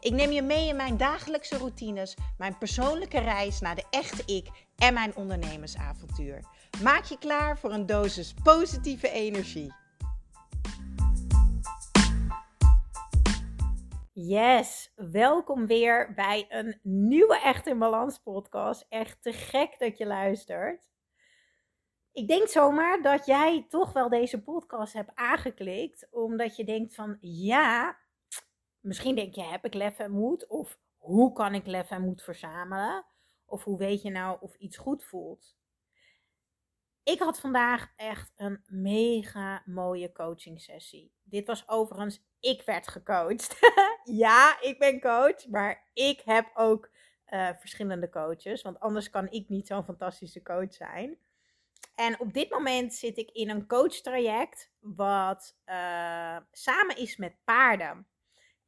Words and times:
Ik 0.00 0.12
neem 0.12 0.30
je 0.30 0.42
mee 0.42 0.68
in 0.68 0.76
mijn 0.76 0.96
dagelijkse 0.96 1.56
routines, 1.56 2.16
mijn 2.36 2.58
persoonlijke 2.58 3.18
reis 3.18 3.60
naar 3.60 3.74
de 3.74 3.84
echte 3.90 4.34
ik 4.34 4.48
en 4.76 4.94
mijn 4.94 5.16
ondernemersavontuur. 5.16 6.44
Maak 6.82 7.04
je 7.04 7.18
klaar 7.18 7.58
voor 7.58 7.72
een 7.72 7.86
dosis 7.86 8.34
positieve 8.42 9.10
energie. 9.10 9.74
Yes, 14.12 14.92
welkom 14.96 15.66
weer 15.66 16.14
bij 16.14 16.46
een 16.48 16.78
nieuwe 16.82 17.40
Echt 17.40 17.66
in 17.66 17.78
Balans 17.78 18.18
podcast. 18.18 18.86
Echt 18.88 19.22
te 19.22 19.32
gek 19.32 19.78
dat 19.78 19.98
je 19.98 20.06
luistert. 20.06 20.88
Ik 22.12 22.28
denk 22.28 22.48
zomaar 22.48 23.02
dat 23.02 23.26
jij 23.26 23.66
toch 23.68 23.92
wel 23.92 24.08
deze 24.08 24.42
podcast 24.42 24.92
hebt 24.92 25.10
aangeklikt, 25.14 26.08
omdat 26.10 26.56
je 26.56 26.64
denkt 26.64 26.94
van 26.94 27.16
ja, 27.20 27.98
misschien 28.88 29.14
denk 29.14 29.34
je 29.34 29.42
heb 29.42 29.64
ik 29.64 29.74
lef 29.74 29.98
en 29.98 30.10
moed 30.10 30.46
of 30.46 30.78
hoe 30.96 31.32
kan 31.32 31.54
ik 31.54 31.66
lef 31.66 31.90
en 31.90 32.02
moed 32.02 32.22
verzamelen? 32.22 33.06
Of 33.44 33.64
hoe 33.64 33.78
weet 33.78 34.02
je 34.02 34.10
nou 34.10 34.36
of 34.40 34.54
iets 34.54 34.76
goed 34.76 35.04
voelt? 35.04 35.56
Ik 37.02 37.18
had 37.18 37.40
vandaag 37.40 37.92
echt 37.96 38.32
een 38.36 38.62
mega 38.66 39.62
mooie 39.66 40.12
coaching 40.12 40.60
sessie. 40.60 41.12
Dit 41.22 41.46
was 41.46 41.68
overigens, 41.68 42.22
ik 42.40 42.62
werd 42.62 42.88
gecoacht. 42.88 43.58
ja, 44.24 44.60
ik 44.60 44.78
ben 44.78 45.00
coach, 45.00 45.46
maar 45.46 45.90
ik 45.92 46.20
heb 46.20 46.50
ook 46.54 46.90
uh, 47.28 47.50
verschillende 47.58 48.08
coaches. 48.08 48.62
Want 48.62 48.80
anders 48.80 49.10
kan 49.10 49.30
ik 49.30 49.48
niet 49.48 49.66
zo'n 49.66 49.84
fantastische 49.84 50.42
coach 50.42 50.74
zijn. 50.74 51.18
En 51.94 52.20
op 52.20 52.32
dit 52.32 52.50
moment 52.50 52.94
zit 52.94 53.16
ik 53.16 53.30
in 53.30 53.50
een 53.50 53.66
coachtraject 53.66 54.70
wat 54.80 55.56
uh, 55.66 56.36
samen 56.50 56.96
is 56.96 57.16
met 57.16 57.36
paarden. 57.44 58.06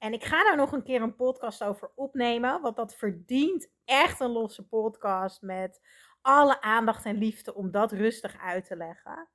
En 0.01 0.13
ik 0.13 0.25
ga 0.25 0.45
daar 0.45 0.57
nog 0.57 0.73
een 0.73 0.83
keer 0.83 1.03
een 1.03 1.17
podcast 1.17 1.65
over 1.65 1.91
opnemen, 1.95 2.61
want 2.61 2.77
dat 2.77 2.95
verdient 2.95 3.71
echt 3.85 4.21
een 4.21 4.31
losse 4.31 4.67
podcast 4.67 5.43
met 5.43 5.81
alle 6.21 6.61
aandacht 6.61 7.05
en 7.05 7.17
liefde 7.17 7.55
om 7.55 7.71
dat 7.71 7.93
rustig 7.93 8.39
uit 8.39 8.65
te 8.65 8.77
leggen. 8.77 9.29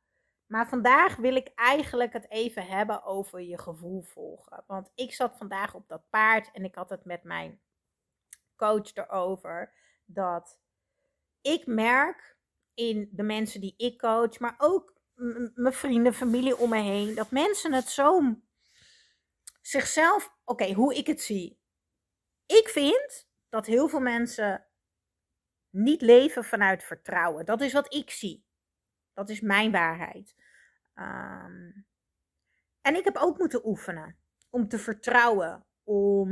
Maar 0.45 0.69
vandaag 0.69 1.15
wil 1.15 1.35
ik 1.35 1.51
eigenlijk 1.55 2.13
het 2.13 2.31
even 2.31 2.65
hebben 2.65 3.03
over 3.03 3.41
je 3.41 3.59
gevoel 3.59 4.01
volgen. 4.03 4.63
Want 4.67 4.91
ik 4.95 5.13
zat 5.13 5.37
vandaag 5.37 5.73
op 5.73 5.87
dat 5.87 6.09
paard 6.09 6.51
en 6.51 6.63
ik 6.63 6.75
had 6.75 6.89
het 6.89 7.05
met 7.05 7.23
mijn 7.23 7.59
coach 8.55 8.93
erover 8.93 9.73
dat 10.05 10.59
ik 11.41 11.65
merk 11.65 12.37
in 12.73 13.09
de 13.11 13.23
mensen 13.23 13.61
die 13.61 13.73
ik 13.77 13.97
coach, 13.97 14.39
maar 14.39 14.55
ook 14.57 14.93
mijn 15.53 15.73
vrienden, 15.73 16.13
familie 16.13 16.57
om 16.57 16.69
me 16.69 16.81
heen, 16.81 17.15
dat 17.15 17.31
mensen 17.31 17.73
het 17.73 17.87
zo 17.87 18.21
zichzelf, 19.67 20.33
oké, 20.43 20.73
hoe 20.73 20.95
ik 20.95 21.07
het 21.07 21.21
zie. 21.21 21.59
Ik 22.45 22.67
vind 22.67 23.27
dat 23.49 23.65
heel 23.65 23.87
veel 23.87 23.99
mensen 23.99 24.67
niet 25.69 26.01
leven 26.01 26.43
vanuit 26.43 26.83
vertrouwen. 26.83 27.45
Dat 27.45 27.61
is 27.61 27.73
wat 27.73 27.93
ik 27.93 28.09
zie. 28.09 28.45
Dat 29.13 29.29
is 29.29 29.41
mijn 29.41 29.71
waarheid. 29.71 30.35
Ehm, 30.93 31.71
en 32.81 32.95
ik 32.95 33.03
heb 33.03 33.15
ook 33.17 33.37
moeten 33.37 33.67
oefenen 33.67 34.17
om 34.49 34.67
te 34.67 34.77
vertrouwen, 34.77 35.65
om 35.83 36.29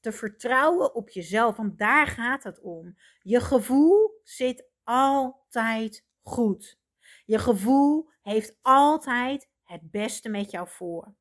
te 0.00 0.12
vertrouwen 0.12 0.94
op 0.94 1.08
jezelf, 1.08 1.56
want 1.56 1.78
daar 1.78 2.06
gaat 2.06 2.42
het 2.42 2.60
om. 2.60 2.96
Je 3.22 3.40
gevoel 3.40 4.20
zit 4.22 4.64
altijd 4.82 6.06
goed. 6.20 6.78
Je 7.24 7.38
gevoel 7.38 8.10
heeft 8.22 8.58
altijd 8.60 9.48
het 9.62 9.90
beste 9.90 10.28
met 10.28 10.50
jou 10.50 10.68
voor. 10.68 11.14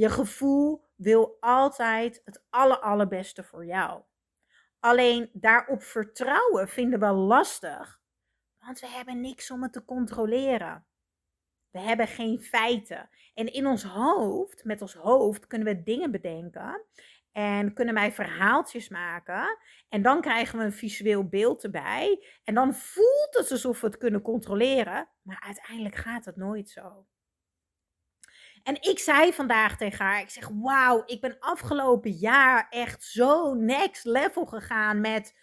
Je 0.00 0.10
gevoel 0.10 0.88
wil 0.96 1.36
altijd 1.40 2.22
het 2.24 2.44
aller, 2.50 2.78
allerbeste 2.78 3.44
voor 3.44 3.66
jou. 3.66 4.02
Alleen 4.78 5.30
daarop 5.32 5.82
vertrouwen 5.82 6.68
vinden 6.68 7.00
we 7.00 7.06
lastig, 7.06 8.00
want 8.58 8.80
we 8.80 8.86
hebben 8.86 9.20
niks 9.20 9.50
om 9.50 9.62
het 9.62 9.72
te 9.72 9.84
controleren. 9.84 10.86
We 11.70 11.80
hebben 11.80 12.06
geen 12.06 12.42
feiten. 12.42 13.08
En 13.34 13.52
in 13.52 13.66
ons 13.66 13.82
hoofd, 13.82 14.64
met 14.64 14.82
ons 14.82 14.94
hoofd, 14.94 15.46
kunnen 15.46 15.68
we 15.68 15.82
dingen 15.82 16.10
bedenken. 16.10 16.84
En 17.32 17.74
kunnen 17.74 17.94
wij 17.94 18.12
verhaaltjes 18.12 18.88
maken. 18.88 19.58
En 19.88 20.02
dan 20.02 20.20
krijgen 20.20 20.58
we 20.58 20.64
een 20.64 20.72
visueel 20.72 21.28
beeld 21.28 21.64
erbij. 21.64 22.26
En 22.44 22.54
dan 22.54 22.74
voelt 22.74 23.36
het 23.36 23.50
alsof 23.50 23.80
we 23.80 23.86
het 23.86 23.98
kunnen 23.98 24.22
controleren. 24.22 25.08
Maar 25.22 25.42
uiteindelijk 25.46 25.94
gaat 25.94 26.24
het 26.24 26.36
nooit 26.36 26.68
zo. 26.68 27.06
En 28.62 28.82
ik 28.82 28.98
zei 28.98 29.32
vandaag 29.32 29.76
tegen 29.76 30.04
haar, 30.04 30.20
ik 30.20 30.30
zeg, 30.30 30.48
wauw, 30.48 31.02
ik 31.06 31.20
ben 31.20 31.38
afgelopen 31.38 32.10
jaar 32.10 32.66
echt 32.70 33.04
zo 33.04 33.54
next 33.54 34.04
level 34.04 34.46
gegaan 34.46 35.00
met 35.00 35.38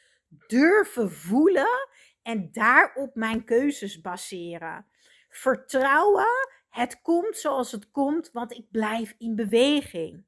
durven 0.48 1.12
voelen 1.12 1.90
en 2.22 2.52
daarop 2.52 3.16
mijn 3.16 3.44
keuzes 3.44 4.02
baseren. 4.02 4.86
Vertrouwen, 5.30 6.28
het 6.70 7.02
komt 7.02 7.38
zoals 7.38 7.72
het 7.72 7.92
komt, 7.92 8.32
want 8.32 8.52
ik 8.52 8.72
blijf 8.72 9.16
in 9.18 9.36
beweging. 9.36 10.26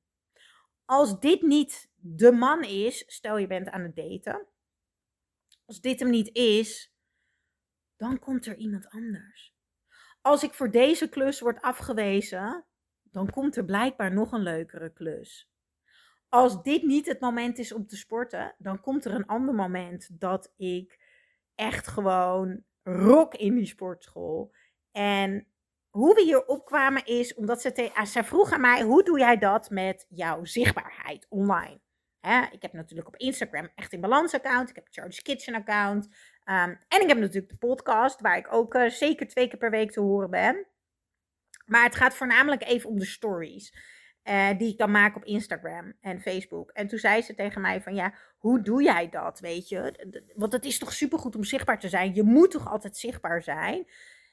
Als 0.85 1.19
dit 1.19 1.41
niet 1.41 1.91
de 1.95 2.31
man 2.31 2.63
is, 2.63 3.03
stel 3.07 3.37
je 3.37 3.47
bent 3.47 3.69
aan 3.69 3.81
het 3.81 3.95
daten, 3.95 4.47
als 5.65 5.81
dit 5.81 5.99
hem 5.99 6.09
niet 6.09 6.35
is, 6.35 6.93
dan 7.97 8.19
komt 8.19 8.45
er 8.45 8.55
iemand 8.57 8.89
anders. 8.89 9.55
Als 10.21 10.43
ik 10.43 10.53
voor 10.53 10.71
deze 10.71 11.09
klus 11.09 11.39
word 11.39 11.61
afgewezen, 11.61 12.65
dan 13.11 13.29
komt 13.29 13.55
er 13.55 13.65
blijkbaar 13.65 14.13
nog 14.13 14.31
een 14.31 14.43
leukere 14.43 14.93
klus. 14.93 15.49
Als 16.29 16.63
dit 16.63 16.83
niet 16.83 17.07
het 17.07 17.19
moment 17.19 17.57
is 17.57 17.73
om 17.73 17.87
te 17.87 17.97
sporten, 17.97 18.55
dan 18.57 18.81
komt 18.81 19.05
er 19.05 19.13
een 19.13 19.25
ander 19.25 19.55
moment 19.55 20.19
dat 20.19 20.53
ik 20.57 20.99
echt 21.55 21.87
gewoon 21.87 22.63
rock 22.83 23.35
in 23.35 23.55
die 23.55 23.65
sportschool. 23.65 24.53
En 24.91 25.47
hoe 25.89 26.15
we 26.15 26.21
hier 26.21 26.45
opkwamen 26.45 27.05
is 27.05 27.33
omdat 27.33 27.61
ze, 27.61 27.91
ze 28.05 28.23
vroeg 28.23 28.51
aan 28.51 28.61
mij: 28.61 28.81
hoe 28.81 29.03
doe 29.03 29.19
jij 29.19 29.37
dat 29.37 29.69
met 29.69 30.05
jouw 30.09 30.45
zichtbaarheid 30.45 31.25
online? 31.29 31.79
ik 32.51 32.61
heb 32.61 32.73
natuurlijk 32.73 33.07
op 33.07 33.15
Instagram 33.15 33.69
echt 33.75 33.93
in 33.93 34.01
balans 34.01 34.33
account. 34.33 34.69
Ik 34.69 34.75
heb 34.75 34.87
Charles 34.89 35.21
Kitchen 35.21 35.55
account. 35.55 36.05
Um, 36.05 36.77
en 36.87 37.01
ik 37.01 37.07
heb 37.07 37.17
natuurlijk 37.17 37.51
de 37.51 37.67
podcast, 37.67 38.21
waar 38.21 38.37
ik 38.37 38.53
ook 38.53 38.75
uh, 38.75 38.89
zeker 38.89 39.27
twee 39.27 39.47
keer 39.47 39.57
per 39.57 39.71
week 39.71 39.91
te 39.91 39.99
horen 39.99 40.29
ben. 40.29 40.65
Maar 41.69 41.83
het 41.83 41.95
gaat 41.95 42.13
voornamelijk 42.13 42.63
even 42.63 42.89
om 42.89 42.99
de 42.99 43.05
stories. 43.05 43.73
Uh, 44.23 44.49
die 44.57 44.71
ik 44.71 44.77
dan 44.77 44.91
maak 44.91 45.15
op 45.15 45.23
Instagram 45.23 45.93
en 46.01 46.21
Facebook. 46.21 46.69
En 46.71 46.87
toen 46.87 46.99
zei 46.99 47.21
ze 47.21 47.35
tegen 47.35 47.61
mij 47.61 47.81
van 47.81 47.95
ja, 47.95 48.13
hoe 48.37 48.61
doe 48.61 48.83
jij 48.83 49.09
dat, 49.09 49.39
weet 49.39 49.69
je? 49.69 49.93
Want 50.35 50.51
het 50.51 50.65
is 50.65 50.77
toch 50.77 50.93
supergoed 50.93 51.35
om 51.35 51.43
zichtbaar 51.43 51.79
te 51.79 51.89
zijn. 51.89 52.15
Je 52.15 52.23
moet 52.23 52.51
toch 52.51 52.67
altijd 52.67 52.97
zichtbaar 52.97 53.43
zijn? 53.43 53.87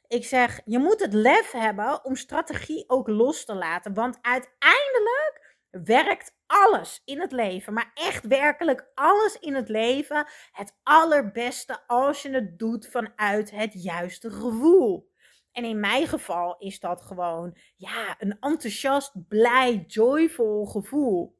Ik 0.07 0.25
zeg, 0.25 0.61
je 0.65 0.79
moet 0.79 1.01
het 1.01 1.13
lef 1.13 1.51
hebben 1.51 2.05
om 2.05 2.17
strategie 2.17 2.85
ook 2.87 3.09
los 3.09 3.45
te 3.45 3.55
laten. 3.55 3.95
Want 3.95 4.19
uiteindelijk 4.23 5.57
werkt 5.71 6.37
alles 6.47 7.03
in 7.05 7.21
het 7.21 7.33
leven, 7.33 7.73
maar 7.73 7.91
echt 7.95 8.27
werkelijk 8.27 8.91
alles 8.95 9.39
in 9.39 9.55
het 9.55 9.69
leven, 9.69 10.27
het 10.53 10.79
allerbeste 10.83 11.79
als 11.87 12.23
je 12.23 12.31
het 12.31 12.59
doet 12.59 12.89
vanuit 12.89 13.51
het 13.51 13.83
juiste 13.83 14.31
gevoel. 14.31 15.15
En 15.57 15.65
in 15.65 15.81
mijn 15.81 16.07
geval 16.07 16.57
is 16.59 16.81
dat 16.81 17.03
gewoon 17.03 17.57
ja, 17.77 18.17
een 18.19 18.37
enthousiast, 18.41 19.13
blij, 19.29 19.85
joyful 19.87 20.67
gevoel. 20.67 21.39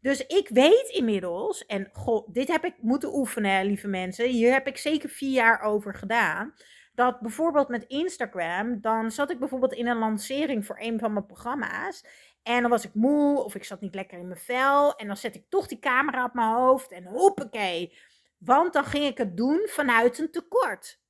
Dus 0.00 0.26
ik 0.26 0.48
weet 0.48 0.88
inmiddels, 0.88 1.66
en 1.66 1.88
god, 1.92 2.34
dit 2.34 2.48
heb 2.48 2.64
ik 2.64 2.74
moeten 2.80 3.14
oefenen, 3.14 3.66
lieve 3.66 3.88
mensen. 3.88 4.28
Hier 4.28 4.52
heb 4.52 4.66
ik 4.66 4.76
zeker 4.76 5.08
vier 5.08 5.30
jaar 5.30 5.60
over 5.60 5.94
gedaan. 5.94 6.54
Dat 6.94 7.20
bijvoorbeeld 7.20 7.68
met 7.68 7.84
Instagram, 7.84 8.80
dan 8.80 9.10
zat 9.10 9.30
ik 9.30 9.38
bijvoorbeeld 9.38 9.72
in 9.72 9.86
een 9.86 9.98
lancering 9.98 10.66
voor 10.66 10.76
een 10.80 10.98
van 10.98 11.12
mijn 11.12 11.26
programma's. 11.26 12.06
En 12.42 12.60
dan 12.60 12.70
was 12.70 12.84
ik 12.84 12.94
moe 12.94 13.44
of 13.44 13.54
ik 13.54 13.64
zat 13.64 13.80
niet 13.80 13.94
lekker 13.94 14.18
in 14.18 14.28
mijn 14.28 14.40
vel. 14.40 14.96
En 14.96 15.06
dan 15.06 15.16
zet 15.16 15.34
ik 15.34 15.44
toch 15.48 15.66
die 15.66 15.78
camera 15.78 16.24
op 16.24 16.34
mijn 16.34 16.54
hoofd 16.54 16.92
en 16.92 17.04
hoppakee. 17.04 17.98
Want 18.38 18.72
dan 18.72 18.84
ging 18.84 19.04
ik 19.04 19.18
het 19.18 19.36
doen 19.36 19.60
vanuit 19.70 20.18
een 20.18 20.30
tekort 20.30 21.04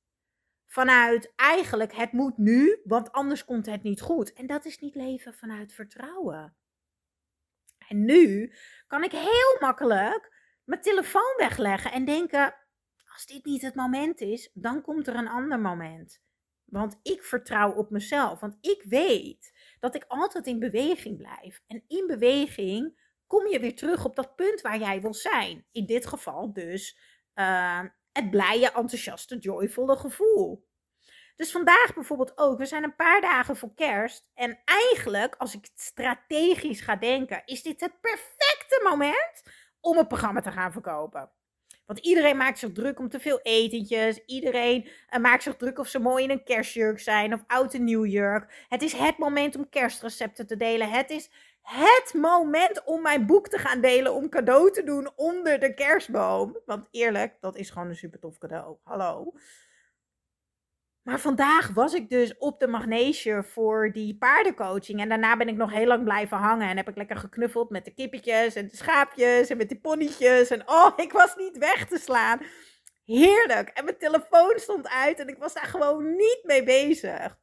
vanuit 0.67 1.33
eigenlijk 1.35 1.95
het 1.95 2.11
moet 2.11 2.37
nu, 2.37 2.81
want 2.83 3.11
anders 3.11 3.45
komt 3.45 3.65
het 3.65 3.83
niet 3.83 4.01
goed. 4.01 4.33
En 4.33 4.47
dat 4.47 4.65
is 4.65 4.79
niet 4.79 4.95
leven 4.95 5.33
vanuit 5.33 5.73
vertrouwen. 5.73 6.55
En 7.87 8.05
nu 8.05 8.53
kan 8.87 9.03
ik 9.03 9.11
heel 9.11 9.57
makkelijk 9.59 10.35
mijn 10.63 10.81
telefoon 10.81 11.33
wegleggen 11.37 11.91
en 11.91 12.05
denken: 12.05 12.55
als 13.13 13.25
dit 13.25 13.45
niet 13.45 13.61
het 13.61 13.75
moment 13.75 14.21
is, 14.21 14.49
dan 14.53 14.81
komt 14.81 15.07
er 15.07 15.15
een 15.15 15.27
ander 15.27 15.59
moment. 15.59 16.21
Want 16.63 16.99
ik 17.01 17.23
vertrouw 17.23 17.71
op 17.71 17.89
mezelf. 17.89 18.39
Want 18.39 18.57
ik 18.61 18.83
weet 18.83 19.53
dat 19.79 19.95
ik 19.95 20.05
altijd 20.07 20.47
in 20.47 20.59
beweging 20.59 21.17
blijf. 21.17 21.61
En 21.67 21.83
in 21.87 22.07
beweging 22.07 23.05
kom 23.27 23.47
je 23.47 23.59
weer 23.59 23.75
terug 23.75 24.05
op 24.05 24.15
dat 24.15 24.35
punt 24.35 24.61
waar 24.61 24.79
jij 24.79 25.01
wil 25.01 25.13
zijn. 25.13 25.65
In 25.71 25.85
dit 25.85 26.05
geval 26.05 26.53
dus 26.53 26.99
uh, 27.35 27.83
het 28.17 28.29
blije, 28.29 28.71
enthousiaste, 28.71 29.37
joyvolle 29.37 29.97
gevoel. 29.97 30.67
Dus 31.35 31.51
vandaag 31.51 31.93
bijvoorbeeld 31.93 32.37
ook. 32.37 32.57
We 32.57 32.65
zijn 32.65 32.83
een 32.83 32.95
paar 32.95 33.21
dagen 33.21 33.57
voor 33.57 33.73
kerst. 33.75 34.29
En 34.33 34.59
eigenlijk, 34.65 35.35
als 35.35 35.53
ik 35.53 35.69
strategisch 35.75 36.81
ga 36.81 36.95
denken, 36.95 37.41
is 37.45 37.63
dit 37.63 37.81
het 37.81 38.01
perfecte 38.01 38.81
moment 38.83 39.43
om 39.79 39.97
een 39.97 40.07
programma 40.07 40.41
te 40.41 40.51
gaan 40.51 40.71
verkopen. 40.71 41.31
Want 41.87 41.99
iedereen 41.99 42.37
maakt 42.37 42.59
zich 42.59 42.71
druk 42.71 42.99
om 42.99 43.09
te 43.09 43.19
veel 43.19 43.39
etentjes. 43.41 44.25
Iedereen 44.25 44.85
uh, 44.85 45.19
maakt 45.19 45.43
zich 45.43 45.55
druk 45.55 45.79
of 45.79 45.87
ze 45.87 45.99
mooi 45.99 46.23
in 46.23 46.29
een 46.29 46.43
kerstjurk 46.43 46.99
zijn 46.99 47.33
of 47.33 47.43
oud 47.47 47.73
en 47.73 47.83
nieuwjurk. 47.83 48.65
Het 48.69 48.81
is 48.81 48.93
het 48.93 49.17
moment 49.17 49.55
om 49.55 49.69
kerstrecepten 49.69 50.47
te 50.47 50.57
delen. 50.57 50.89
Het 50.89 51.09
is 51.09 51.29
het 51.61 52.13
moment 52.13 52.83
om 52.83 53.01
mijn 53.01 53.25
boek 53.25 53.47
te 53.47 53.57
gaan 53.57 53.81
delen. 53.81 54.13
Om 54.13 54.29
cadeau 54.29 54.71
te 54.71 54.83
doen 54.83 55.09
onder 55.15 55.59
de 55.59 55.73
kerstboom. 55.73 56.57
Want 56.65 56.87
eerlijk, 56.91 57.33
dat 57.41 57.55
is 57.55 57.69
gewoon 57.69 57.87
een 57.87 57.95
super 57.95 58.19
tof 58.19 58.37
cadeau. 58.37 58.77
Hallo. 58.83 59.33
Maar 61.07 61.19
vandaag 61.19 61.73
was 61.73 61.93
ik 61.93 62.09
dus 62.09 62.37
op 62.37 62.59
de 62.59 62.67
magnesium 62.67 63.43
voor 63.43 63.91
die 63.91 64.17
paardencoaching. 64.17 64.99
En 64.99 65.09
daarna 65.09 65.37
ben 65.37 65.47
ik 65.47 65.55
nog 65.55 65.71
heel 65.71 65.85
lang 65.85 66.03
blijven 66.03 66.37
hangen. 66.37 66.69
En 66.69 66.77
heb 66.77 66.89
ik 66.89 66.95
lekker 66.95 67.17
geknuffeld 67.17 67.69
met 67.69 67.85
de 67.85 67.93
kippetjes 67.93 68.55
en 68.55 68.67
de 68.67 68.75
schaapjes 68.75 69.49
en 69.49 69.57
met 69.57 69.69
die 69.69 69.79
ponnetjes. 69.79 70.49
En 70.49 70.67
oh, 70.69 70.91
ik 70.95 71.11
was 71.11 71.35
niet 71.35 71.57
weg 71.57 71.87
te 71.87 71.97
slaan. 71.97 72.39
Heerlijk. 73.05 73.69
En 73.69 73.83
mijn 73.83 73.97
telefoon 73.97 74.53
stond 74.55 74.87
uit 74.87 75.19
en 75.19 75.27
ik 75.27 75.37
was 75.37 75.53
daar 75.53 75.65
gewoon 75.65 76.15
niet 76.15 76.39
mee 76.43 76.63
bezig. 76.63 77.37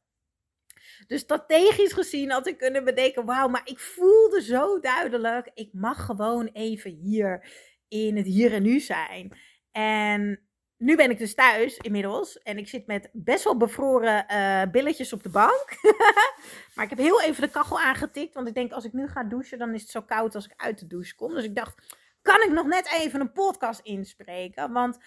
Dus 1.07 1.21
strategisch 1.21 1.93
gezien 1.93 2.31
had 2.31 2.47
ik 2.47 2.57
kunnen 2.57 2.83
bedenken, 2.83 3.25
wauw, 3.25 3.47
maar 3.47 3.61
ik 3.65 3.79
voelde 3.79 4.41
zo 4.41 4.79
duidelijk, 4.79 5.51
ik 5.53 5.69
mag 5.73 6.05
gewoon 6.05 6.49
even 6.53 6.91
hier 6.91 7.47
in 7.87 8.17
het 8.17 8.25
hier 8.25 8.53
en 8.53 8.63
nu 8.63 8.79
zijn. 8.79 9.37
En 9.71 10.39
nu 10.77 10.95
ben 10.95 11.09
ik 11.09 11.17
dus 11.17 11.35
thuis 11.35 11.77
inmiddels. 11.77 12.41
En 12.41 12.57
ik 12.57 12.67
zit 12.67 12.87
met 12.87 13.09
best 13.13 13.43
wel 13.43 13.57
bevroren 13.57 14.25
uh, 14.31 14.71
billetjes 14.71 15.13
op 15.13 15.23
de 15.23 15.29
bank. 15.29 15.77
maar 16.75 16.83
ik 16.83 16.89
heb 16.89 16.99
heel 16.99 17.21
even 17.21 17.41
de 17.41 17.49
kachel 17.49 17.79
aangetikt. 17.79 18.33
Want 18.33 18.47
ik 18.47 18.53
denk, 18.53 18.71
als 18.71 18.85
ik 18.85 18.93
nu 18.93 19.07
ga 19.07 19.23
douchen, 19.23 19.57
dan 19.57 19.73
is 19.73 19.81
het 19.81 19.91
zo 19.91 20.01
koud 20.01 20.35
als 20.35 20.45
ik 20.45 20.53
uit 20.57 20.79
de 20.79 20.87
douche 20.87 21.15
kom. 21.15 21.33
Dus 21.33 21.43
ik 21.43 21.55
dacht, 21.55 21.97
kan 22.21 22.41
ik 22.41 22.51
nog 22.51 22.65
net 22.65 22.91
even 22.91 23.19
een 23.19 23.31
podcast 23.31 23.79
inspreken? 23.79 24.71
Want 24.71 24.97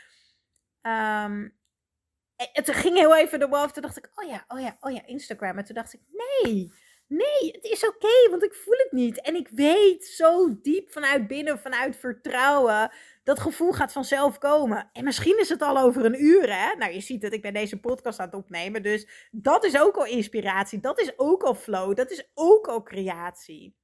um, 0.83 1.57
het 2.37 2.71
ging 2.71 2.97
heel 2.97 3.17
even 3.17 3.41
door 3.41 3.71
Toen 3.71 3.83
dacht 3.83 3.97
ik, 3.97 4.11
oh 4.15 4.29
ja, 4.29 4.45
oh 4.49 4.61
ja, 4.61 4.77
oh 4.81 4.93
ja, 4.93 5.07
Instagram. 5.07 5.59
En 5.59 5.65
toen 5.65 5.75
dacht 5.75 5.95
ik, 5.95 6.01
nee, 6.11 6.73
nee, 7.09 7.53
het 7.53 7.65
is 7.65 7.87
oké, 7.87 8.31
want 8.31 8.43
ik 8.45 8.55
voel 8.55 8.77
het 8.77 8.93
niet. 8.93 9.21
En 9.21 9.35
ik 9.35 9.49
weet 9.49 10.07
zo 10.07 10.61
diep 10.63 10.91
vanuit 10.91 11.27
binnen, 11.27 11.59
vanuit 11.59 11.97
vertrouwen, 11.97 12.93
dat 13.25 13.41
gevoel 13.41 13.73
gaat 13.73 13.93
vanzelf 13.93 14.39
komen. 14.39 14.91
En 14.93 15.05
misschien 15.05 15.39
is 15.39 15.49
het 15.49 15.63
al 15.63 15.79
over 15.79 16.05
een 16.05 16.25
uur, 16.25 16.55
hè? 16.55 16.75
Nou, 16.77 16.93
je 16.93 17.01
ziet 17.01 17.21
dat 17.21 17.33
ik 17.33 17.43
ben 17.43 17.53
deze 17.53 17.81
podcast 17.81 18.19
aan 18.19 18.27
het 18.27 18.35
opnemen. 18.35 18.83
Dus 18.83 19.29
dat 19.31 19.65
is 19.65 19.79
ook 19.79 19.97
al 19.97 20.07
inspiratie. 20.07 20.81
Dat 20.81 21.01
is 21.01 21.19
ook 21.19 21.43
al 21.43 21.55
flow. 21.55 21.97
Dat 21.97 22.11
is 22.11 22.31
ook 22.35 22.67
al 22.67 22.83
creatie. 22.83 23.77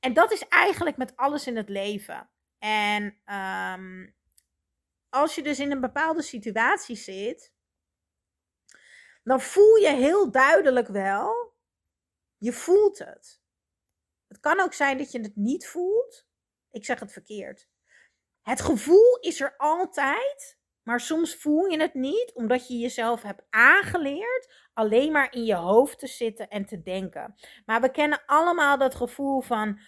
En 0.00 0.12
dat 0.12 0.32
is 0.32 0.48
eigenlijk 0.48 0.96
met 0.96 1.16
alles 1.16 1.46
in 1.46 1.56
het 1.56 1.68
leven. 1.68 2.30
En 2.58 3.20
um, 3.74 4.14
als 5.08 5.34
je 5.34 5.42
dus 5.42 5.58
in 5.58 5.70
een 5.70 5.80
bepaalde 5.80 6.22
situatie 6.22 6.96
zit, 6.96 7.52
dan 9.22 9.40
voel 9.40 9.76
je 9.76 9.88
heel 9.88 10.30
duidelijk 10.30 10.88
wel, 10.88 11.49
je 12.40 12.52
voelt 12.52 12.98
het. 12.98 13.40
Het 14.28 14.40
kan 14.40 14.60
ook 14.60 14.72
zijn 14.72 14.98
dat 14.98 15.12
je 15.12 15.20
het 15.20 15.36
niet 15.36 15.66
voelt. 15.66 16.26
Ik 16.70 16.84
zeg 16.84 17.00
het 17.00 17.12
verkeerd. 17.12 17.68
Het 18.42 18.60
gevoel 18.60 19.18
is 19.20 19.40
er 19.40 19.54
altijd, 19.56 20.58
maar 20.82 21.00
soms 21.00 21.34
voel 21.34 21.66
je 21.66 21.80
het 21.80 21.94
niet, 21.94 22.32
omdat 22.34 22.68
je 22.68 22.78
jezelf 22.78 23.22
hebt 23.22 23.42
aangeleerd 23.50 24.68
alleen 24.74 25.12
maar 25.12 25.32
in 25.32 25.44
je 25.44 25.54
hoofd 25.54 25.98
te 25.98 26.06
zitten 26.06 26.48
en 26.48 26.66
te 26.66 26.82
denken. 26.82 27.34
Maar 27.66 27.80
we 27.80 27.90
kennen 27.90 28.22
allemaal 28.26 28.78
dat 28.78 28.94
gevoel 28.94 29.40
van, 29.40 29.80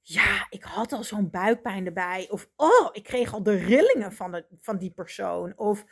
ja, 0.00 0.46
ik 0.50 0.62
had 0.62 0.92
al 0.92 1.04
zo'n 1.04 1.30
buikpijn 1.30 1.86
erbij. 1.86 2.26
Of, 2.30 2.50
oh, 2.56 2.88
ik 2.92 3.04
kreeg 3.04 3.32
al 3.32 3.42
de 3.42 3.56
rillingen 3.56 4.12
van, 4.12 4.32
de, 4.32 4.46
van 4.60 4.78
die 4.78 4.92
persoon. 4.92 5.52
Of, 5.56 5.84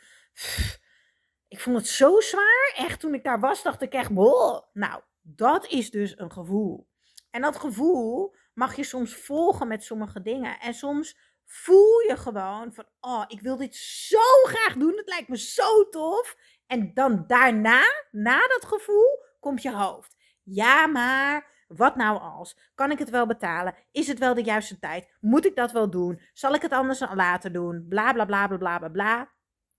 ik 1.47 1.59
vond 1.59 1.77
het 1.77 1.87
zo 1.87 2.19
zwaar. 2.19 2.73
Echt, 2.75 2.99
toen 2.99 3.13
ik 3.13 3.23
daar 3.23 3.39
was, 3.39 3.63
dacht 3.63 3.81
ik 3.81 3.93
echt, 3.93 4.13
boh. 4.13 4.61
Nou, 4.73 5.01
dat 5.35 5.67
is 5.67 5.91
dus 5.91 6.19
een 6.19 6.31
gevoel. 6.31 6.87
En 7.29 7.41
dat 7.41 7.59
gevoel 7.59 8.35
mag 8.53 8.75
je 8.75 8.83
soms 8.83 9.15
volgen 9.15 9.67
met 9.67 9.83
sommige 9.83 10.21
dingen. 10.21 10.59
En 10.59 10.73
soms 10.73 11.17
voel 11.45 11.99
je 11.99 12.17
gewoon 12.17 12.73
van, 12.73 12.85
oh, 12.99 13.23
ik 13.27 13.41
wil 13.41 13.57
dit 13.57 13.75
zo 13.75 14.43
graag 14.43 14.73
doen. 14.73 14.97
Het 14.97 15.07
lijkt 15.07 15.27
me 15.27 15.37
zo 15.37 15.89
tof. 15.89 16.37
En 16.67 16.93
dan 16.93 17.23
daarna, 17.27 17.81
na 18.11 18.47
dat 18.47 18.65
gevoel, 18.65 19.23
komt 19.39 19.61
je 19.61 19.71
hoofd. 19.71 20.15
Ja, 20.43 20.87
maar 20.87 21.65
wat 21.67 21.95
nou 21.95 22.19
als? 22.19 22.57
Kan 22.75 22.91
ik 22.91 22.99
het 22.99 23.09
wel 23.09 23.25
betalen? 23.25 23.75
Is 23.91 24.07
het 24.07 24.19
wel 24.19 24.33
de 24.33 24.43
juiste 24.43 24.79
tijd? 24.79 25.15
Moet 25.19 25.45
ik 25.45 25.55
dat 25.55 25.71
wel 25.71 25.89
doen? 25.89 26.21
Zal 26.33 26.53
ik 26.53 26.61
het 26.61 26.71
anders 26.71 26.99
later 26.99 27.51
doen? 27.51 27.85
Bla 27.89 28.13
bla 28.13 28.25
bla 28.25 28.47
bla 28.47 28.57
bla 28.57 28.77
bla 28.77 28.89
bla. 28.89 29.31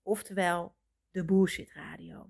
Oftewel, 0.02 0.74
de 1.10 1.24
bullshit 1.24 1.72
radio. 1.72 2.26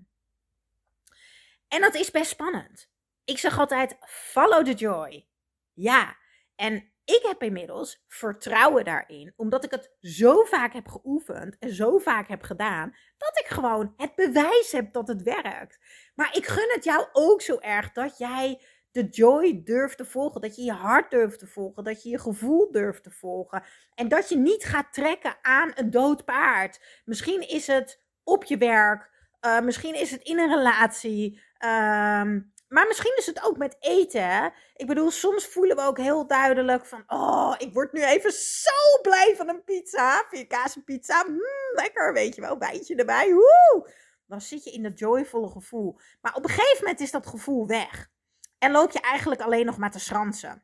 En 1.67 1.81
dat 1.81 1.95
is 1.95 2.11
best 2.11 2.29
spannend. 2.29 2.89
Ik 3.25 3.37
zeg 3.37 3.59
altijd: 3.59 3.97
follow 4.05 4.65
the 4.65 4.73
joy. 4.73 5.27
Ja, 5.73 6.17
en 6.55 6.91
ik 7.09 7.21
heb 7.27 7.43
inmiddels 7.43 8.03
vertrouwen 8.07 8.85
daarin, 8.85 9.33
omdat 9.35 9.63
ik 9.63 9.71
het 9.71 9.91
zo 10.01 10.43
vaak 10.43 10.73
heb 10.73 10.87
geoefend 10.87 11.57
en 11.59 11.73
zo 11.73 11.97
vaak 11.97 12.27
heb 12.27 12.41
gedaan, 12.41 12.95
dat 13.17 13.39
ik 13.39 13.45
gewoon 13.45 13.93
het 13.97 14.15
bewijs 14.15 14.71
heb 14.71 14.93
dat 14.93 15.07
het 15.07 15.21
werkt. 15.21 15.79
Maar 16.15 16.35
ik 16.35 16.45
gun 16.45 16.69
het 16.73 16.83
jou 16.83 17.07
ook 17.11 17.41
zo 17.41 17.59
erg 17.59 17.91
dat 17.91 18.17
jij 18.17 18.61
de 18.91 19.07
joy 19.07 19.61
durft 19.63 19.97
te 19.97 20.05
volgen, 20.05 20.41
dat 20.41 20.55
je 20.55 20.63
je 20.63 20.71
hart 20.71 21.11
durft 21.11 21.39
te 21.39 21.47
volgen, 21.47 21.83
dat 21.83 22.03
je 22.03 22.09
je 22.09 22.19
gevoel 22.19 22.71
durft 22.71 23.03
te 23.03 23.11
volgen 23.11 23.63
en 23.95 24.07
dat 24.07 24.29
je 24.29 24.37
niet 24.37 24.63
gaat 24.63 24.93
trekken 24.93 25.37
aan 25.41 25.71
een 25.75 25.91
dood 25.91 26.25
paard. 26.25 27.01
Misschien 27.05 27.49
is 27.49 27.67
het 27.67 28.03
op 28.23 28.43
je 28.43 28.57
werk, 28.57 29.09
uh, 29.41 29.59
misschien 29.61 29.95
is 29.95 30.11
het 30.11 30.21
in 30.21 30.39
een 30.39 30.55
relatie. 30.55 31.41
Um, 31.65 32.53
maar 32.69 32.87
misschien 32.87 33.17
is 33.17 33.25
het 33.25 33.43
ook 33.43 33.57
met 33.57 33.75
eten. 33.79 34.53
Ik 34.75 34.87
bedoel, 34.87 35.11
soms 35.11 35.47
voelen 35.47 35.75
we 35.75 35.81
ook 35.81 35.97
heel 35.97 36.27
duidelijk 36.27 36.85
van... 36.85 37.03
Oh, 37.07 37.55
ik 37.57 37.73
word 37.73 37.93
nu 37.93 38.03
even 38.03 38.31
zo 38.31 39.01
blij 39.01 39.33
van 39.37 39.49
een 39.49 39.63
pizza. 39.63 40.23
Kaas 40.47 40.75
en 40.75 40.83
pizza. 40.83 41.23
Mm, 41.27 41.39
lekker, 41.73 42.13
weet 42.13 42.35
je 42.35 42.41
wel. 42.41 42.57
Bijtje 42.57 42.95
erbij. 42.95 43.33
Woe! 43.33 43.93
Dan 44.27 44.41
zit 44.41 44.63
je 44.63 44.71
in 44.71 44.83
dat 44.83 44.99
joyvolle 44.99 45.49
gevoel. 45.49 45.99
Maar 46.21 46.35
op 46.35 46.43
een 46.43 46.49
gegeven 46.49 46.83
moment 46.83 46.99
is 46.99 47.11
dat 47.11 47.27
gevoel 47.27 47.67
weg. 47.67 48.09
En 48.57 48.71
loop 48.71 48.91
je 48.91 49.01
eigenlijk 49.01 49.41
alleen 49.41 49.65
nog 49.65 49.77
maar 49.77 49.91
te 49.91 49.99
schransen. 49.99 50.63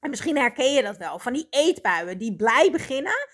En 0.00 0.10
misschien 0.10 0.36
herken 0.36 0.72
je 0.72 0.82
dat 0.82 0.96
wel. 0.96 1.18
Van 1.18 1.32
die 1.32 1.46
eetbuien 1.50 2.18
die 2.18 2.36
blij 2.36 2.70
beginnen... 2.72 3.28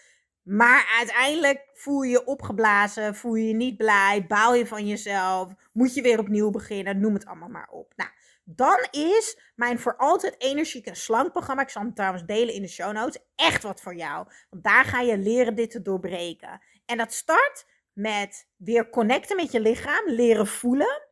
Maar 0.44 0.94
uiteindelijk 0.98 1.68
voel 1.72 2.02
je 2.02 2.10
je 2.10 2.24
opgeblazen, 2.24 3.14
voel 3.14 3.34
je 3.34 3.48
je 3.48 3.54
niet 3.54 3.76
blij, 3.76 4.24
baal 4.28 4.54
je 4.54 4.66
van 4.66 4.86
jezelf, 4.86 5.52
moet 5.72 5.94
je 5.94 6.02
weer 6.02 6.18
opnieuw 6.18 6.50
beginnen, 6.50 7.00
noem 7.00 7.14
het 7.14 7.26
allemaal 7.26 7.48
maar 7.48 7.68
op. 7.70 7.92
Nou, 7.96 8.10
dan 8.44 8.86
is 8.90 9.38
mijn 9.54 9.78
voor 9.78 9.96
altijd 9.96 10.34
energieke 10.38 10.94
slankprogramma, 10.94 11.62
ik 11.62 11.68
zal 11.68 11.82
hem 11.82 11.94
trouwens 11.94 12.24
delen 12.24 12.54
in 12.54 12.62
de 12.62 12.68
show 12.68 12.92
notes, 12.92 13.22
echt 13.34 13.62
wat 13.62 13.80
voor 13.80 13.94
jou. 13.94 14.26
Want 14.50 14.64
daar 14.64 14.84
ga 14.84 15.00
je 15.00 15.18
leren 15.18 15.54
dit 15.54 15.70
te 15.70 15.82
doorbreken. 15.82 16.60
En 16.86 16.98
dat 16.98 17.12
start 17.12 17.66
met 17.92 18.48
weer 18.56 18.90
connecten 18.90 19.36
met 19.36 19.52
je 19.52 19.60
lichaam, 19.60 20.06
leren 20.06 20.46
voelen. 20.46 21.02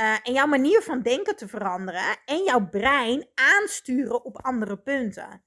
Uh, 0.00 0.16
en 0.22 0.32
jouw 0.32 0.46
manier 0.46 0.82
van 0.82 1.02
denken 1.02 1.36
te 1.36 1.48
veranderen. 1.48 2.16
En 2.24 2.42
jouw 2.44 2.68
brein 2.68 3.28
aansturen 3.34 4.24
op 4.24 4.42
andere 4.42 4.78
punten. 4.78 5.44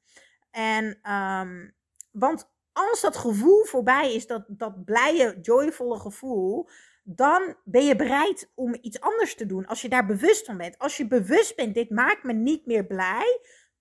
En, 0.51 1.11
um, 1.11 1.75
want 2.11 2.54
als 2.75 3.01
dat 3.01 3.17
gevoel 3.17 3.63
voorbij 3.63 4.13
is, 4.13 4.27
dat, 4.27 4.45
dat 4.47 4.85
blije, 4.85 5.39
joyvolle 5.41 5.99
gevoel, 5.99 6.69
dan 7.03 7.55
ben 7.63 7.85
je 7.85 7.95
bereid 7.95 8.51
om 8.55 8.77
iets 8.81 8.99
anders 8.99 9.35
te 9.35 9.45
doen. 9.45 9.65
Als 9.65 9.81
je 9.81 9.89
daar 9.89 10.05
bewust 10.05 10.45
van 10.45 10.57
bent. 10.57 10.77
Als 10.77 10.97
je 10.97 11.07
bewust 11.07 11.55
bent, 11.55 11.73
dit 11.73 11.89
maakt 11.89 12.23
me 12.23 12.33
niet 12.33 12.65
meer 12.65 12.85
blij, 12.85 13.39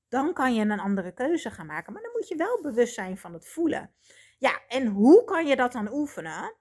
dan 0.09 0.33
kan 0.33 0.55
je 0.55 0.61
een 0.61 0.81
andere 0.81 1.13
keuze 1.13 1.51
gaan 1.51 1.67
maken. 1.67 1.93
Maar 1.93 2.03
dan 2.03 2.13
moet 2.13 2.29
je 2.29 2.37
wel 2.37 2.63
bewust 2.63 2.95
zijn 2.95 3.19
van 3.19 3.33
het 3.33 3.49
voelen. 3.49 3.91
Ja, 4.39 4.61
en 4.69 4.87
hoe 4.87 5.25
kan 5.25 5.47
je 5.47 5.57
dat 5.57 5.73
dan 5.73 5.93
oefenen? 5.93 6.55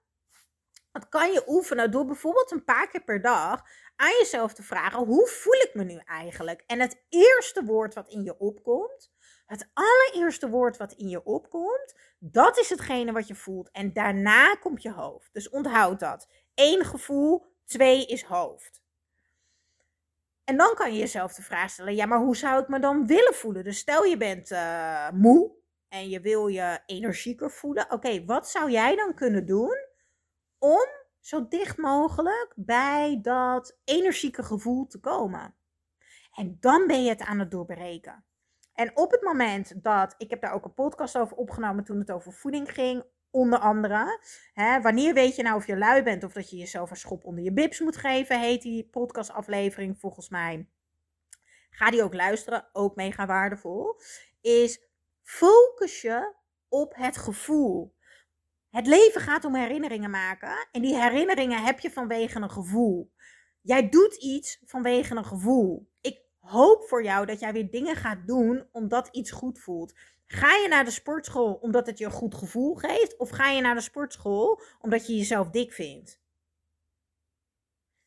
Dat 0.92 1.08
kan 1.08 1.32
je 1.32 1.44
oefenen 1.46 1.90
door 1.90 2.04
bijvoorbeeld 2.04 2.50
een 2.50 2.64
paar 2.64 2.88
keer 2.88 3.04
per 3.04 3.20
dag 3.20 3.62
aan 3.96 4.16
jezelf 4.18 4.54
te 4.54 4.62
vragen: 4.62 4.98
hoe 4.98 5.26
voel 5.26 5.54
ik 5.54 5.70
me 5.74 5.84
nu 5.84 6.00
eigenlijk? 6.04 6.62
En 6.66 6.80
het 6.80 7.04
eerste 7.08 7.64
woord 7.64 7.94
wat 7.94 8.08
in 8.08 8.22
je 8.22 8.38
opkomt, 8.38 9.13
Het 9.46 9.70
allereerste 9.72 10.48
woord 10.48 10.76
wat 10.76 10.92
in 10.92 11.08
je 11.08 11.24
opkomt, 11.24 11.94
dat 12.18 12.58
is 12.58 12.70
hetgene 12.70 13.12
wat 13.12 13.26
je 13.26 13.34
voelt. 13.34 13.70
En 13.70 13.92
daarna 13.92 14.54
komt 14.54 14.82
je 14.82 14.92
hoofd. 14.92 15.32
Dus 15.32 15.48
onthoud 15.48 16.00
dat. 16.00 16.28
Eén 16.54 16.84
gevoel, 16.84 17.46
twee 17.64 18.06
is 18.06 18.22
hoofd. 18.22 18.82
En 20.44 20.56
dan 20.56 20.74
kan 20.74 20.92
je 20.92 20.98
jezelf 20.98 21.34
de 21.34 21.42
vraag 21.42 21.70
stellen: 21.70 21.94
ja, 21.94 22.06
maar 22.06 22.18
hoe 22.18 22.36
zou 22.36 22.62
ik 22.62 22.68
me 22.68 22.78
dan 22.78 23.06
willen 23.06 23.34
voelen? 23.34 23.64
Dus 23.64 23.78
stel 23.78 24.04
je 24.04 24.16
bent 24.16 24.50
uh, 24.50 25.10
moe 25.10 25.52
en 25.88 26.08
je 26.08 26.20
wil 26.20 26.46
je 26.46 26.80
energieker 26.86 27.50
voelen. 27.50 27.90
Oké, 27.90 28.24
wat 28.24 28.48
zou 28.48 28.70
jij 28.70 28.96
dan 28.96 29.14
kunnen 29.14 29.46
doen 29.46 29.76
om 30.58 30.88
zo 31.20 31.48
dicht 31.48 31.76
mogelijk 31.76 32.52
bij 32.56 33.18
dat 33.22 33.78
energieke 33.84 34.42
gevoel 34.42 34.86
te 34.86 35.00
komen? 35.00 35.54
En 36.34 36.56
dan 36.60 36.86
ben 36.86 37.02
je 37.02 37.08
het 37.08 37.20
aan 37.20 37.38
het 37.38 37.50
doorbreken. 37.50 38.24
En 38.74 38.96
op 38.96 39.10
het 39.10 39.22
moment 39.22 39.82
dat, 39.82 40.14
ik 40.18 40.30
heb 40.30 40.40
daar 40.40 40.52
ook 40.52 40.64
een 40.64 40.74
podcast 40.74 41.18
over 41.18 41.36
opgenomen 41.36 41.84
toen 41.84 41.98
het 41.98 42.10
over 42.10 42.32
voeding 42.32 42.72
ging, 42.72 43.04
onder 43.30 43.58
andere. 43.58 44.20
Hè, 44.52 44.80
wanneer 44.80 45.14
weet 45.14 45.36
je 45.36 45.42
nou 45.42 45.56
of 45.56 45.66
je 45.66 45.76
lui 45.76 46.02
bent 46.02 46.24
of 46.24 46.32
dat 46.32 46.50
je 46.50 46.56
jezelf 46.56 46.90
een 46.90 46.96
schop 46.96 47.24
onder 47.24 47.44
je 47.44 47.52
bibs 47.52 47.80
moet 47.80 47.96
geven, 47.96 48.40
heet 48.40 48.62
die 48.62 48.88
podcastaflevering 48.90 49.98
volgens 49.98 50.28
mij. 50.28 50.68
Ga 51.70 51.90
die 51.90 52.02
ook 52.02 52.14
luisteren, 52.14 52.68
ook 52.72 52.96
mega 52.96 53.26
waardevol. 53.26 54.00
Is 54.40 54.80
focus 55.22 56.00
je 56.00 56.34
op 56.68 56.94
het 56.96 57.16
gevoel. 57.16 57.94
Het 58.70 58.86
leven 58.86 59.20
gaat 59.20 59.44
om 59.44 59.54
herinneringen 59.54 60.10
maken 60.10 60.68
en 60.72 60.82
die 60.82 61.00
herinneringen 61.00 61.64
heb 61.64 61.80
je 61.80 61.90
vanwege 61.90 62.40
een 62.40 62.50
gevoel. 62.50 63.12
Jij 63.60 63.88
doet 63.88 64.14
iets 64.14 64.62
vanwege 64.64 65.16
een 65.16 65.24
gevoel. 65.24 65.92
Hoop 66.44 66.88
voor 66.88 67.04
jou 67.04 67.26
dat 67.26 67.40
jij 67.40 67.52
weer 67.52 67.70
dingen 67.70 67.96
gaat 67.96 68.26
doen 68.26 68.68
omdat 68.72 69.08
iets 69.12 69.30
goed 69.30 69.58
voelt. 69.58 69.94
Ga 70.26 70.56
je 70.56 70.68
naar 70.68 70.84
de 70.84 70.90
sportschool 70.90 71.54
omdat 71.54 71.86
het 71.86 71.98
je 71.98 72.04
een 72.04 72.10
goed 72.10 72.34
gevoel 72.34 72.74
geeft? 72.74 73.16
Of 73.16 73.30
ga 73.30 73.48
je 73.50 73.60
naar 73.60 73.74
de 73.74 73.80
sportschool 73.80 74.62
omdat 74.80 75.06
je 75.06 75.16
jezelf 75.16 75.50
dik 75.50 75.72
vindt? 75.72 76.20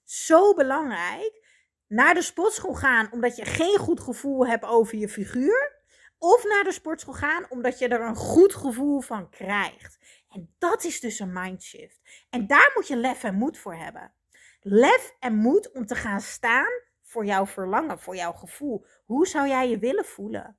Zo 0.04 0.54
belangrijk. 0.54 1.46
Naar 1.88 2.14
de 2.14 2.22
sportschool 2.22 2.74
gaan 2.74 3.12
omdat 3.12 3.36
je 3.36 3.46
geen 3.46 3.78
goed 3.78 4.00
gevoel 4.00 4.48
hebt 4.48 4.66
over 4.66 4.98
je 4.98 5.10
figuur. 5.10 5.76
Of 6.18 6.44
naar 6.44 6.64
de 6.64 6.72
sportschool 6.72 7.14
gaan 7.14 7.46
omdat 7.50 7.80
je 7.80 7.88
er 7.88 8.02
een 8.02 8.16
goed 8.16 8.54
gevoel 8.54 9.02
van 9.02 9.30
krijgt. 9.30 9.98
En 10.30 10.56
dat 10.58 10.84
is 10.84 11.00
dus 11.00 11.20
een 11.20 11.34
mindshift. 11.34 12.00
En 12.30 12.48
daar 12.48 12.72
moet 12.76 12.88
je 12.88 12.96
lef 12.96 13.24
en 13.24 13.36
moed 13.36 13.58
voor 13.58 13.76
hebben. 13.76 14.14
Lef 14.62 15.16
en 15.20 15.36
moed 15.36 15.72
om 15.72 15.86
te 15.86 15.96
gaan 15.96 16.22
staan 16.22 16.86
voor 17.08 17.26
jouw 17.26 17.46
verlangen, 17.46 18.00
voor 18.00 18.16
jouw 18.16 18.34
gevoel. 18.34 18.86
Hoe 19.06 19.28
zou 19.28 19.48
jij 19.48 19.70
je 19.70 19.78
willen 19.78 20.06
voelen? 20.06 20.58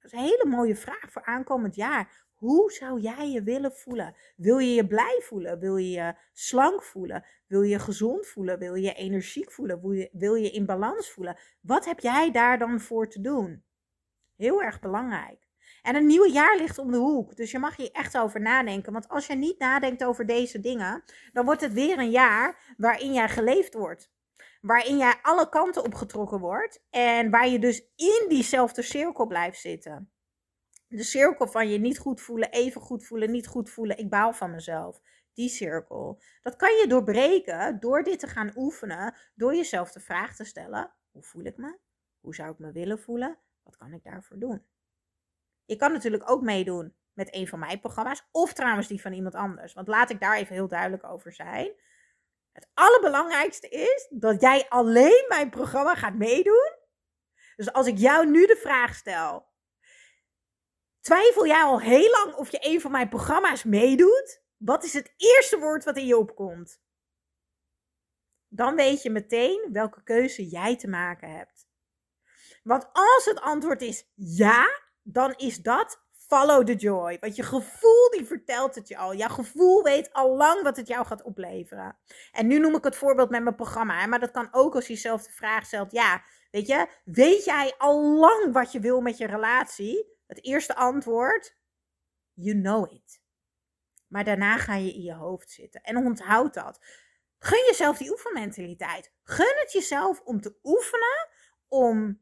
Dat 0.00 0.12
is 0.12 0.18
een 0.18 0.24
hele 0.24 0.46
mooie 0.48 0.76
vraag 0.76 1.10
voor 1.10 1.24
aankomend 1.24 1.74
jaar. 1.74 2.26
Hoe 2.34 2.72
zou 2.72 3.00
jij 3.00 3.30
je 3.30 3.42
willen 3.42 3.72
voelen? 3.72 4.16
Wil 4.36 4.58
je 4.58 4.74
je 4.74 4.86
blij 4.86 5.20
voelen? 5.22 5.58
Wil 5.58 5.76
je 5.76 5.90
je 5.90 6.14
slank 6.32 6.82
voelen? 6.82 7.24
Wil 7.46 7.62
je 7.62 7.68
je 7.68 7.78
gezond 7.78 8.26
voelen? 8.26 8.58
Wil 8.58 8.74
je 8.74 8.82
je 8.82 8.94
energiek 8.94 9.52
voelen? 9.52 9.80
Wil 9.80 9.92
je, 9.92 10.08
wil 10.12 10.34
je 10.34 10.50
in 10.50 10.66
balans 10.66 11.10
voelen? 11.10 11.38
Wat 11.60 11.84
heb 11.84 12.00
jij 12.00 12.30
daar 12.30 12.58
dan 12.58 12.80
voor 12.80 13.08
te 13.08 13.20
doen? 13.20 13.64
Heel 14.36 14.62
erg 14.62 14.80
belangrijk. 14.80 15.48
En 15.82 15.94
een 15.94 16.06
nieuw 16.06 16.26
jaar 16.26 16.56
ligt 16.56 16.78
om 16.78 16.90
de 16.90 16.96
hoek. 16.96 17.36
Dus 17.36 17.50
je 17.50 17.58
mag 17.58 17.76
hier 17.76 17.90
echt 17.92 18.18
over 18.18 18.40
nadenken. 18.40 18.92
Want 18.92 19.08
als 19.08 19.26
je 19.26 19.34
niet 19.34 19.58
nadenkt 19.58 20.04
over 20.04 20.26
deze 20.26 20.60
dingen, 20.60 21.04
dan 21.32 21.44
wordt 21.44 21.60
het 21.60 21.72
weer 21.72 21.98
een 21.98 22.10
jaar 22.10 22.74
waarin 22.76 23.12
jij 23.12 23.28
geleefd 23.28 23.74
wordt 23.74 24.10
waarin 24.60 24.96
jij 24.96 25.18
alle 25.22 25.48
kanten 25.48 25.84
opgetrokken 25.84 26.38
wordt 26.38 26.84
en 26.90 27.30
waar 27.30 27.48
je 27.48 27.58
dus 27.58 27.78
in 27.96 28.24
diezelfde 28.28 28.82
cirkel 28.82 29.26
blijft 29.26 29.60
zitten. 29.60 30.12
De 30.88 31.02
cirkel 31.02 31.46
van 31.46 31.68
je 31.68 31.78
niet 31.78 31.98
goed 31.98 32.20
voelen, 32.20 32.50
even 32.50 32.80
goed 32.80 33.04
voelen, 33.04 33.30
niet 33.30 33.46
goed 33.46 33.70
voelen, 33.70 33.98
ik 33.98 34.10
baal 34.10 34.32
van 34.32 34.50
mezelf. 34.50 35.00
Die 35.34 35.48
cirkel. 35.48 36.22
Dat 36.42 36.56
kan 36.56 36.72
je 36.72 36.86
doorbreken 36.86 37.80
door 37.80 38.02
dit 38.02 38.18
te 38.18 38.26
gaan 38.26 38.52
oefenen, 38.56 39.14
door 39.34 39.54
jezelf 39.54 39.92
de 39.92 40.00
vraag 40.00 40.36
te 40.36 40.44
stellen: 40.44 40.92
hoe 41.10 41.22
voel 41.22 41.44
ik 41.44 41.56
me? 41.56 41.78
Hoe 42.20 42.34
zou 42.34 42.52
ik 42.52 42.58
me 42.58 42.72
willen 42.72 43.00
voelen? 43.00 43.38
Wat 43.62 43.76
kan 43.76 43.92
ik 43.92 44.02
daarvoor 44.02 44.38
doen? 44.38 44.66
Je 45.64 45.76
kan 45.76 45.92
natuurlijk 45.92 46.30
ook 46.30 46.42
meedoen 46.42 46.94
met 47.12 47.34
een 47.34 47.48
van 47.48 47.58
mijn 47.58 47.80
programma's, 47.80 48.28
of 48.30 48.52
trouwens 48.52 48.88
die 48.88 49.00
van 49.00 49.12
iemand 49.12 49.34
anders. 49.34 49.72
Want 49.72 49.88
laat 49.88 50.10
ik 50.10 50.20
daar 50.20 50.36
even 50.36 50.54
heel 50.54 50.68
duidelijk 50.68 51.04
over 51.04 51.32
zijn. 51.32 51.72
Het 52.52 52.68
allerbelangrijkste 52.74 53.68
is 53.68 54.06
dat 54.10 54.40
jij 54.40 54.66
alleen 54.68 55.24
mijn 55.28 55.50
programma 55.50 55.94
gaat 55.94 56.14
meedoen. 56.14 56.72
Dus 57.56 57.72
als 57.72 57.86
ik 57.86 57.98
jou 57.98 58.26
nu 58.26 58.46
de 58.46 58.56
vraag 58.56 58.94
stel: 58.94 59.46
twijfel 61.00 61.46
jij 61.46 61.62
al 61.62 61.80
heel 61.80 62.10
lang 62.10 62.34
of 62.34 62.50
je 62.50 62.58
een 62.60 62.80
van 62.80 62.90
mijn 62.90 63.08
programma's 63.08 63.64
meedoet? 63.64 64.42
Wat 64.56 64.84
is 64.84 64.92
het 64.92 65.14
eerste 65.16 65.58
woord 65.58 65.84
wat 65.84 65.96
in 65.96 66.06
je 66.06 66.16
opkomt? 66.16 66.80
Dan 68.48 68.74
weet 68.74 69.02
je 69.02 69.10
meteen 69.10 69.68
welke 69.72 70.02
keuze 70.02 70.48
jij 70.48 70.76
te 70.76 70.88
maken 70.88 71.30
hebt. 71.30 71.66
Want 72.62 72.88
als 72.92 73.24
het 73.24 73.40
antwoord 73.40 73.82
is 73.82 74.10
ja, 74.14 74.80
dan 75.02 75.34
is 75.36 75.56
dat 75.56 76.01
follow 76.32 76.64
the 76.64 76.74
joy. 76.74 77.18
Want 77.20 77.36
je 77.36 77.42
gevoel 77.42 78.10
die 78.10 78.24
vertelt 78.24 78.74
het 78.74 78.88
je 78.88 78.96
al. 78.96 79.14
Jouw 79.14 79.28
gevoel 79.28 79.82
weet 79.82 80.12
al 80.12 80.36
lang 80.36 80.62
wat 80.62 80.76
het 80.76 80.86
jou 80.86 81.06
gaat 81.06 81.22
opleveren. 81.22 81.98
En 82.32 82.46
nu 82.46 82.58
noem 82.58 82.74
ik 82.74 82.84
het 82.84 82.96
voorbeeld 82.96 83.30
met 83.30 83.42
mijn 83.42 83.54
programma. 83.54 84.00
Hè? 84.00 84.06
Maar 84.06 84.20
dat 84.20 84.30
kan 84.30 84.48
ook 84.50 84.74
als 84.74 84.86
je 84.86 84.92
jezelf 84.92 85.22
de 85.22 85.32
vraag 85.32 85.66
stelt. 85.66 85.92
Ja, 85.92 86.24
weet 86.50 86.66
je, 86.66 86.86
weet 87.04 87.44
jij 87.44 87.74
al 87.78 88.16
lang 88.16 88.52
wat 88.52 88.72
je 88.72 88.80
wil 88.80 89.00
met 89.00 89.18
je 89.18 89.26
relatie? 89.26 90.06
Het 90.26 90.44
eerste 90.44 90.74
antwoord, 90.74 91.56
you 92.32 92.60
know 92.60 92.92
it. 92.92 93.20
Maar 94.08 94.24
daarna 94.24 94.56
ga 94.56 94.74
je 94.74 94.94
in 94.94 95.02
je 95.02 95.14
hoofd 95.14 95.50
zitten. 95.50 95.82
En 95.82 95.96
onthoud 95.96 96.54
dat. 96.54 96.84
Gun 97.38 97.64
jezelf 97.66 97.98
die 97.98 98.10
oefenmentaliteit. 98.10 99.12
Gun 99.22 99.54
het 99.58 99.72
jezelf 99.72 100.20
om 100.20 100.40
te 100.40 100.58
oefenen. 100.62 101.28
Om 101.68 102.20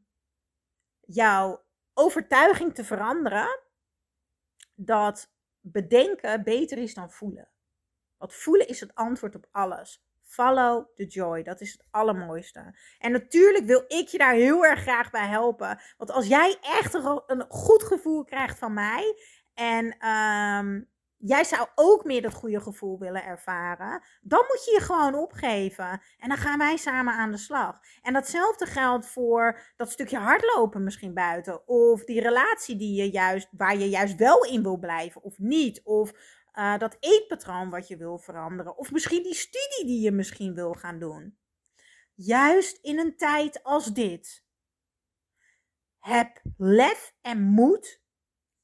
jouw 0.99 1.63
overtuiging 1.93 2.75
te 2.75 2.83
veranderen 2.83 3.69
dat 4.85 5.31
bedenken 5.59 6.43
beter 6.43 6.77
is 6.77 6.93
dan 6.93 7.11
voelen. 7.11 7.49
Want 8.17 8.33
voelen 8.33 8.67
is 8.67 8.79
het 8.79 8.95
antwoord 8.95 9.35
op 9.35 9.47
alles. 9.51 10.03
Follow 10.23 10.85
the 10.95 11.05
joy. 11.05 11.43
Dat 11.43 11.61
is 11.61 11.71
het 11.71 11.87
allermooiste. 11.89 12.75
En 12.99 13.11
natuurlijk 13.11 13.65
wil 13.65 13.83
ik 13.87 14.07
je 14.07 14.17
daar 14.17 14.33
heel 14.33 14.65
erg 14.65 14.81
graag 14.81 15.11
bij 15.11 15.27
helpen. 15.27 15.81
Want 15.97 16.11
als 16.11 16.27
jij 16.27 16.57
echt 16.61 16.93
een, 16.93 17.45
goed 17.49 17.83
gevoel 17.83 18.23
krijgt 18.23 18.57
van 18.59 18.73
mij. 18.73 19.15
En 19.53 20.07
um, 20.07 20.90
jij 21.21 21.43
zou 21.43 21.67
ook 21.75 22.03
meer 22.03 22.21
dat 22.21 22.33
goede 22.33 22.61
gevoel 22.61 22.99
willen 22.99 23.23
ervaren, 23.23 24.03
dan 24.21 24.45
moet 24.47 24.65
je 24.65 24.71
je 24.71 24.79
gewoon 24.79 25.15
opgeven. 25.15 26.01
En 26.19 26.29
dan 26.29 26.37
gaan 26.37 26.57
wij 26.57 26.77
samen 26.77 27.13
aan 27.13 27.31
de 27.31 27.37
slag. 27.37 27.79
En 28.01 28.13
datzelfde 28.13 28.65
geldt 28.65 29.05
voor 29.05 29.59
dat 29.75 29.91
stukje 29.91 30.17
hardlopen 30.17 30.83
misschien 30.83 31.13
buiten. 31.13 31.67
Of 31.67 32.03
die 32.03 32.21
relatie 32.21 32.75
die 32.75 33.01
je 33.03 33.11
juist, 33.11 33.47
waar 33.51 33.77
je 33.77 33.89
juist 33.89 34.15
wel 34.15 34.43
in 34.43 34.63
wil 34.63 34.77
blijven 34.77 35.23
of 35.23 35.37
niet. 35.37 35.81
Of 35.83 36.11
uh, 36.53 36.77
dat 36.77 36.97
eetpatroon 36.99 37.69
wat 37.69 37.87
je 37.87 37.97
wil 37.97 38.17
veranderen. 38.17 38.77
Of 38.77 38.91
misschien 38.91 39.23
die 39.23 39.35
studie 39.35 39.85
die 39.85 40.01
je 40.01 40.11
misschien 40.11 40.53
wil 40.53 40.73
gaan 40.73 40.99
doen. 40.99 41.37
Juist 42.15 42.77
in 42.81 42.99
een 42.99 43.17
tijd 43.17 43.63
als 43.63 43.85
dit. 43.85 44.43
Heb 45.99 46.41
lef 46.57 47.13
en 47.21 47.41
moed 47.41 48.00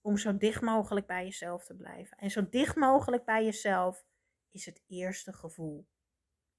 om 0.08 0.18
zo 0.18 0.38
dicht 0.38 0.62
mogelijk 0.62 1.08
bij 1.08 1.24
jezelf 1.24 1.66
te 1.66 1.76
blijven. 1.76 2.18
En 2.18 2.30
zo 2.30 2.50
dicht 2.50 2.76
mogelijk 2.76 3.26
bij 3.26 3.44
jezelf 3.44 4.06
is 4.52 4.66
het 4.66 4.84
eerste 4.88 5.34
gevoel. 5.34 5.88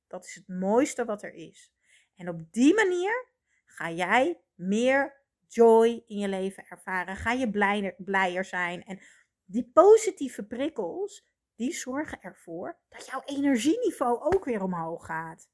Dat 0.07 0.25
is 0.25 0.35
het 0.35 0.49
mooiste 0.49 1.05
wat 1.05 1.23
er 1.23 1.35
is. 1.35 1.73
En 2.15 2.29
op 2.29 2.53
die 2.53 2.75
manier 2.75 3.29
ga 3.67 3.91
jij 3.91 4.41
meer 4.55 5.23
joy 5.47 6.03
in 6.07 6.19
je 6.19 6.29
leven 6.29 6.67
ervaren. 6.69 7.17
Ga 7.17 7.33
je 7.33 7.51
blijer, 7.51 7.95
blijer 7.99 8.45
zijn. 8.45 8.85
En 8.85 9.01
die 9.45 9.71
positieve 9.73 10.47
prikkels, 10.47 11.27
die 11.55 11.73
zorgen 11.73 12.21
ervoor 12.21 12.79
dat 12.89 13.07
jouw 13.07 13.23
energieniveau 13.25 14.21
ook 14.21 14.45
weer 14.45 14.63
omhoog 14.63 15.07
gaat. 15.07 15.51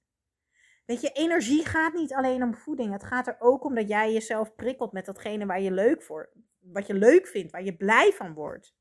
Weet 0.85 1.01
je, 1.01 1.11
energie 1.11 1.65
gaat 1.65 1.95
niet 1.95 2.15
alleen 2.15 2.43
om 2.43 2.55
voeding. 2.55 2.93
Het 2.93 3.05
gaat 3.05 3.27
er 3.27 3.37
ook 3.39 3.65
om 3.65 3.75
dat 3.75 3.89
jij 3.89 4.13
jezelf 4.13 4.55
prikkelt 4.55 4.93
met 4.93 5.07
datgene 5.07 5.47
waar 5.47 5.61
je 5.61 5.73
leuk 5.73 6.03
voor, 6.03 6.33
wat 6.73 6.87
je 6.87 6.95
leuk 6.95 7.27
vindt, 7.27 7.53
waar 7.53 7.63
je 7.63 7.77
blij 7.77 8.13
van 8.13 8.35
wordt. 8.35 8.75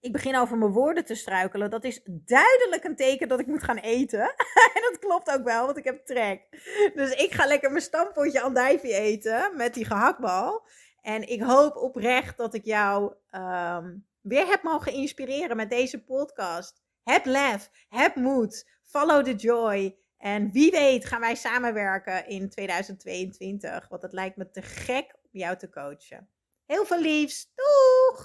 Ik 0.00 0.12
begin 0.12 0.36
over 0.36 0.58
mijn 0.58 0.72
woorden 0.72 1.04
te 1.04 1.14
struikelen. 1.14 1.70
Dat 1.70 1.84
is 1.84 2.00
duidelijk 2.04 2.84
een 2.84 2.96
teken 2.96 3.28
dat 3.28 3.40
ik 3.40 3.46
moet 3.46 3.62
gaan 3.62 3.76
eten. 3.76 4.20
en 4.74 4.82
dat 4.90 4.98
klopt 4.98 5.30
ook 5.30 5.44
wel, 5.44 5.66
want 5.66 5.78
ik 5.78 5.84
heb 5.84 6.06
trek. 6.06 6.48
Dus 6.94 7.14
ik 7.14 7.32
ga 7.32 7.46
lekker 7.46 7.70
mijn 7.70 7.82
stampotje 7.82 8.40
andijvie 8.40 8.94
eten 8.94 9.56
met 9.56 9.74
die 9.74 9.84
gehaktbal. 9.84 10.66
En 11.00 11.28
ik 11.28 11.42
hoop 11.42 11.76
oprecht 11.76 12.36
dat 12.36 12.54
ik 12.54 12.64
jou 12.64 13.14
ehm, 13.30 13.96
weer 14.20 14.46
heb 14.46 14.62
mogen 14.62 14.92
inspireren 14.92 15.56
met 15.56 15.70
deze 15.70 16.04
podcast. 16.04 16.82
Heb 17.02 17.24
lef, 17.24 17.70
heb 17.88 18.14
moed, 18.14 18.70
follow 18.82 19.24
the 19.24 19.34
joy. 19.34 19.96
En 20.18 20.52
wie 20.52 20.70
weet 20.70 21.04
gaan 21.04 21.20
wij 21.20 21.34
samenwerken 21.34 22.26
in 22.26 22.50
2022. 22.50 23.88
Want 23.88 24.02
het 24.02 24.12
lijkt 24.12 24.36
me 24.36 24.50
te 24.50 24.62
gek 24.62 25.14
om 25.22 25.40
jou 25.40 25.56
te 25.56 25.68
coachen. 25.68 26.28
Heel 26.66 26.84
veel 26.86 27.00
liefs. 27.00 27.46
Doeg! 27.54 28.18